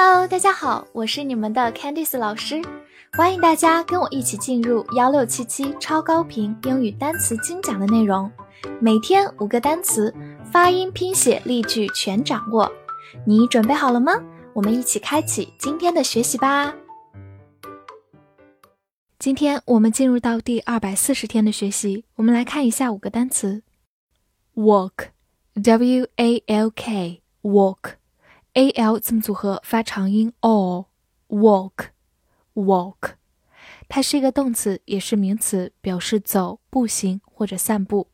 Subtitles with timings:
[0.00, 2.62] Hello，大家好，我是你们的 Candice 老师，
[3.14, 8.30] 欢迎大家跟我一起进入幺六七七超高频英语单词精讲的内容，
[8.80, 10.14] 每天五个单词，
[10.52, 12.70] 发音、拼写、例句全掌握，
[13.26, 14.12] 你准备好了吗？
[14.52, 16.72] 我们一起开启今天的学习吧。
[19.18, 23.64] 今天我们进入到第二百四十天的学习，我们来看一下五个单词
[24.54, 27.94] ：walk，w a l k，walk。
[28.58, 31.92] A l 字母组合发长音 o，walk，walk，
[33.88, 38.08] 它是一个动词，也是名词，表示走、步行或者散步。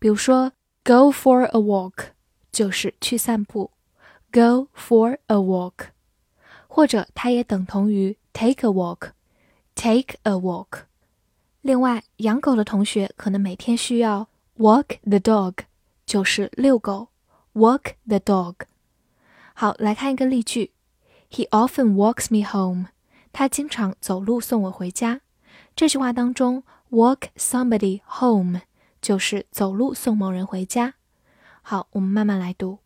[0.00, 0.50] 比如说
[0.82, 2.06] ，go for a walk
[2.50, 3.70] 就是去散步
[4.32, 5.90] ，go for a walk，
[6.66, 10.86] 或者它也等同于 take a walk，take a walk。
[11.60, 15.58] 另外，养狗的同学可能每天需要 walk the dog，
[16.04, 17.10] 就是遛狗
[17.52, 18.54] ，walk the dog。
[19.53, 20.71] 好，来看一个例句：
[21.29, 22.87] He often walks me home。
[23.31, 25.21] 他经常走路送我回家。
[25.75, 28.61] 这句话当中，walk somebody home
[29.01, 30.95] 就是走路送某人回家。
[31.61, 32.79] 好，我们慢慢来读：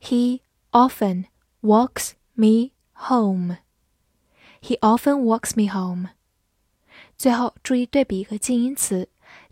[0.00, 1.24] He often
[1.62, 6.10] walks me home。He often walks me home。
[7.16, 9.08] 最后注意对比一个近音词，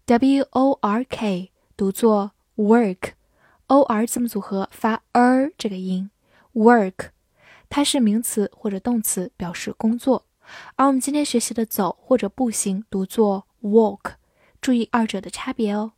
[0.07, 6.11] w o r k 读作 work，o r 字母组合发 er 这个音。
[6.56, 7.10] Work，
[7.68, 10.26] 它是名词或者动词，表示工作。
[10.76, 14.14] 而我们今天学习的走或者步行读作 walk，
[14.62, 15.92] 注意二者的差别哦。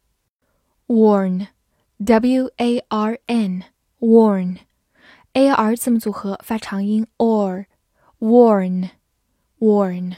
[0.87, 4.57] Warn，w a r n，warn，a
[5.49, 10.15] r 字母组合发长音 or，warn，warn，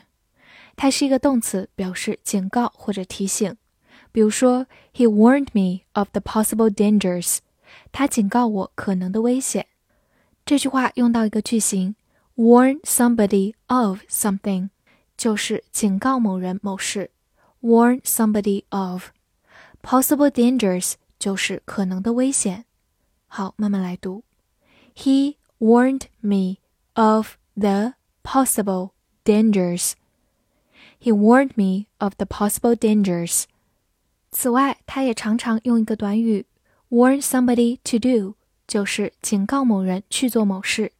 [0.77, 3.57] 它是一个动词，表示警告或者提醒。
[4.13, 7.39] 比如说，He warned me of the possible dangers。
[7.91, 9.67] 他警告我可能的危险。
[10.48, 11.94] 这句话用到一个句型，
[12.36, 14.70] warn somebody of something，
[15.16, 17.10] 就是警告某人某事。
[17.62, 19.08] warn somebody of
[19.82, 22.66] possible dangers 就是可能的危险。
[23.26, 24.22] 好，慢慢来读。
[24.94, 26.58] He warned me
[26.92, 28.90] of the possible
[29.24, 29.94] dangers.
[31.00, 33.44] He warned me of the possible dangers.
[34.30, 36.44] 此外，他也常常用一个短语
[36.90, 38.36] warn somebody to do。
[38.69, 40.91] 就是警告某人去做某事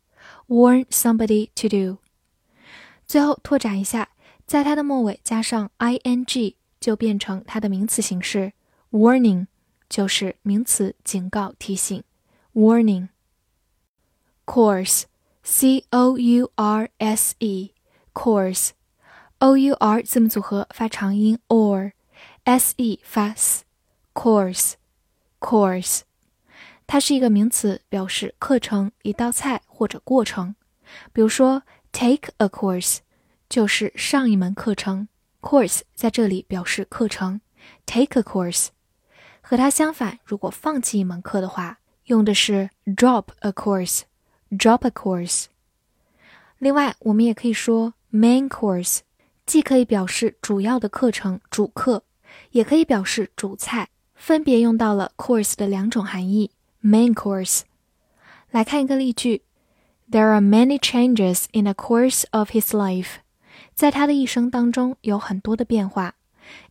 [0.47, 1.99] ，warn somebody to do。
[3.05, 4.09] 最后拓展一下，
[4.47, 8.53] 在它的末尾加上 ing，就变成它的名词形式
[8.89, 9.45] ，warning，
[9.87, 12.03] 就是名词，警告、提醒
[12.55, 13.09] ，warning。
[14.47, 26.08] course，c o u r s e，course，o u r 字母组合发长音 or，s e 发 s，course，course。
[26.91, 30.55] 它是一个名词，表示课程、一道菜或者过程。
[31.13, 31.61] 比如说
[31.91, 32.97] ，take a course
[33.47, 35.07] 就是上一门课程
[35.39, 37.41] ，course 在这里表示课程。
[37.85, 38.69] take a course
[39.39, 45.45] 和它相反，如果放弃一门课的话，用的是 drop a course，drop a course。
[46.57, 49.01] 另外，我们也可以说 main course，
[49.45, 52.03] 既可以表示主要的课程、主课，
[52.49, 56.49] 也可以表示主菜，分别用到了 course 的两种含义。
[56.82, 57.62] Main course，
[58.50, 59.42] 来看一个例句：
[60.10, 63.16] There are many changes in the course of his life。
[63.74, 66.14] 在他的一生当中有很多的变化。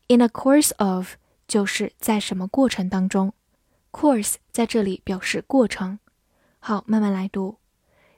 [0.07, 1.15] In the course of
[1.47, 3.33] 就是在什么过程当中，
[3.91, 5.99] course 在这里表示过程。
[6.59, 7.57] 好，慢慢来读：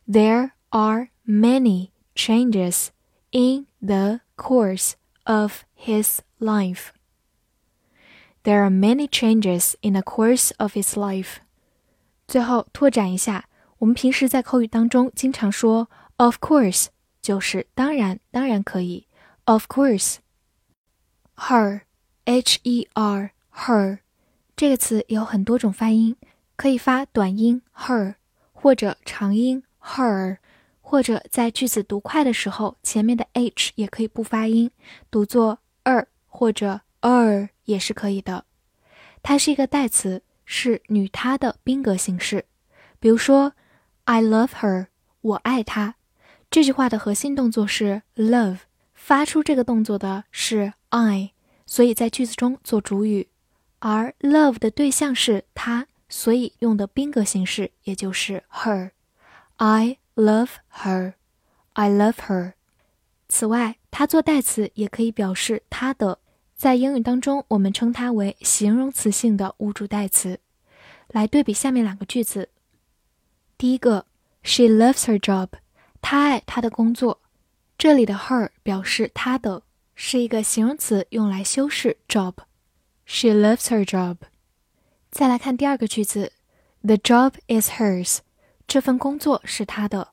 [0.07, 2.89] There are many changes
[3.31, 4.93] in the course
[5.23, 6.89] of his life.
[8.43, 11.37] There are many changes in the course of his life.
[12.30, 13.48] 最后拓展一下，
[13.78, 16.86] 我们平时在口语当中经常说 “of course”，
[17.20, 19.08] 就是当然，当然可以。
[19.46, 20.18] Of course。
[21.34, 21.98] Her，H-E-R，her，
[24.54, 26.14] 这个词有很多种发音，
[26.54, 28.14] 可以发短音 her，
[28.52, 30.36] 或者长音 her，
[30.80, 34.70] 或者在句子读快的时候，前面的 h 也可以不发音，
[35.10, 38.44] 读作 er 或者 er 也是可以的。
[39.20, 40.22] 它是一个代词。
[40.52, 42.44] 是女她的宾格形式，
[42.98, 43.52] 比如说
[44.02, 44.88] ，I love her，
[45.20, 45.94] 我爱她。
[46.50, 48.58] 这句话的核心动作是 love，
[48.92, 51.30] 发出这个动作的是 I，
[51.66, 53.28] 所以在句子中做主语，
[53.78, 58.90] 而 love 的对象是她，所以用的宾格形式也就是 her。
[59.58, 62.54] I love her，I love her。
[63.28, 66.18] 此外，它做代词也可以表示她的。
[66.60, 70.40] 在英语当中，我们称它为形容词性的物主代词。
[71.08, 72.50] 来对比下面两个句子。
[73.56, 74.04] 第一个
[74.42, 75.48] ，She loves her job，
[76.02, 77.22] 她爱她的工作。
[77.78, 79.62] 这里的 her 表示她的，
[79.94, 82.34] 是一个形容词，用来修饰 job。
[83.06, 84.18] She loves her job。
[85.10, 86.32] 再来看第二个句子
[86.82, 88.18] ，The job is hers。
[88.68, 90.08] 这份工作是她的。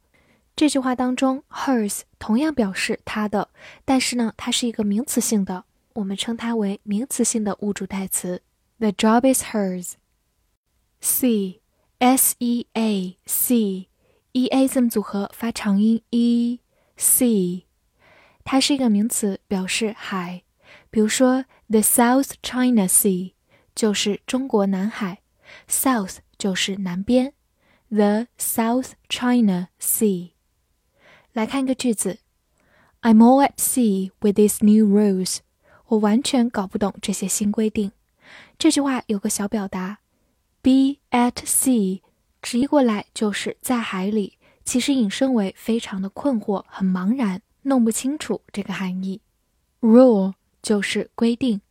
[0.56, 3.50] 这句话当中，hers 同样表示她的，
[3.84, 5.66] 但是呢，它是一个名词性的，
[5.97, 8.43] 我们称它为名词性的物主代词。
[8.79, 11.61] The job is hers。C
[11.99, 13.89] S E A C
[14.33, 16.61] E A 字母组合发长音 e
[16.97, 17.65] sea，
[18.45, 20.43] 它是一个名词，表示海。
[20.91, 23.35] 比如说，the South China Sea
[23.75, 25.21] 就是中国南海，
[25.69, 27.35] South 就是南边，
[27.89, 30.31] the South China Sea。
[31.33, 32.21] 来看一个句子，
[33.03, 35.39] I'm all at sea with these new rules。
[35.88, 37.92] 我完全搞不懂这些新规定。
[38.58, 40.00] 这句话有个小表达
[40.62, 42.02] ，be at sea，
[42.42, 49.22] 直译过来就是在海里，其实引申为非常的困惑、很茫然、弄不清楚这个含义。
[49.82, 51.62] rule 就是规定。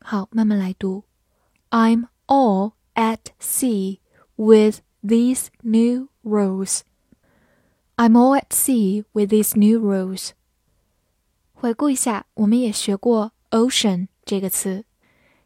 [0.00, 1.04] 好，慢慢来读
[1.70, 3.98] ，I'm all at sea
[4.36, 6.80] with these new rules。
[7.96, 10.30] I'm all at sea with these new rules。
[11.52, 14.84] 回顾一下，我们也学过 ocean 这个词，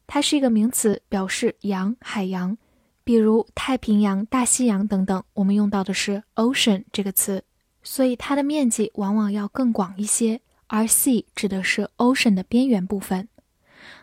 [0.06, 2.56] 它是一个名词，表示洋、海洋。
[3.04, 7.42] 比如太平洋、大西洋等等，我们用到的是 ocean 这个词，
[7.82, 10.40] 所以它的面积往往要更广一些。
[10.68, 13.28] 而 sea 指的是 ocean 的边缘部分。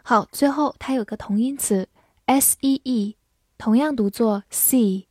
[0.03, 1.87] 好，最后它有个同音词
[2.25, 3.15] s e e，
[3.57, 5.05] 同样读作 see。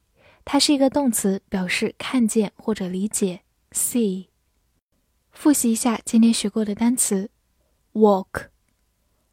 [0.44, 3.40] 它是一个动词，表示看见或者理解。
[3.72, 4.26] see。
[5.32, 7.30] 复习一下今天学过的单词
[7.94, 8.48] ，Walk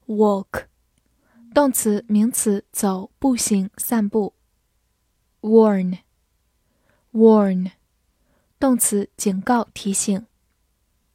[0.08, 0.68] Walk，
[1.52, 4.36] 动词、名词，走、步行、散步。
[5.42, 7.72] ；warn，warn，
[8.60, 10.28] 动词，警告、提醒。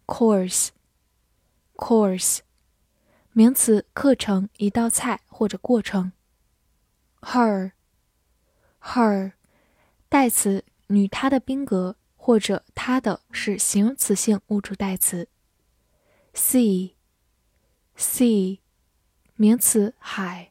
[0.06, 2.40] ；course，course，
[3.32, 6.10] 名词，课程、一道菜或者过程。
[7.20, 9.34] ；her，her。
[10.08, 15.28] 代词女她的宾格或者她的是形容词性物主代词。
[16.34, 18.58] See，see
[19.40, 20.50] 名词海。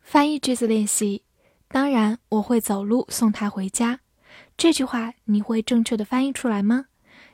[0.00, 1.24] 翻译句子练习。
[1.68, 4.00] 当然，我会走路送他回家。
[4.56, 6.86] 这句话你会正确的翻译出来吗？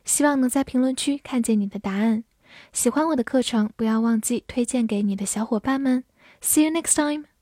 [0.04, 2.24] 希望能在评论区看见你的答案。
[2.72, 6.02] 喜欢我的课程，不要忘记推荐给你的小伙伴们。
[6.42, 7.37] See you next time.